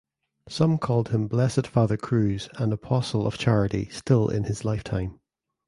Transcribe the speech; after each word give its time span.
Some 0.49 0.79
called 0.79 1.09
him 1.09 1.27
"Blessed 1.27 1.67
Father 1.67 1.95
Cruz" 1.95 2.49
and 2.57 2.73
"Apostle 2.73 3.27
of 3.27 3.37
Charity" 3.37 3.87
still 3.91 4.29
in 4.29 4.45
his 4.45 4.65
lifetime. 4.65 5.19